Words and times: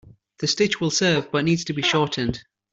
The 0.39 0.47
stitch 0.47 0.81
will 0.81 0.89
serve 0.89 1.29
but 1.31 1.45
needs 1.45 1.65
to 1.65 1.73
be 1.73 1.83
shortened. 1.83 2.43